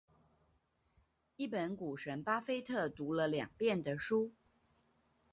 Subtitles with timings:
[1.37, 4.31] 一本股神巴菲特讀了兩遍的書